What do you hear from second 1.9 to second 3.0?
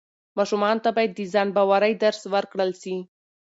درس ورکړل سي.